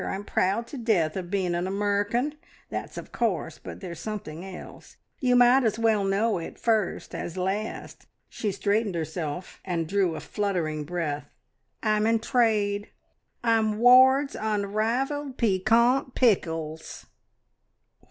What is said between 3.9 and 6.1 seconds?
something else. You might as well